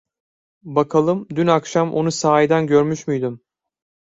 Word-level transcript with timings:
Bakalım 0.65 1.27
dün 1.29 1.47
akşam 1.47 1.93
onu 1.93 2.11
sahiden 2.11 2.67
görmüş 2.67 3.07
müydüm? 3.07 3.41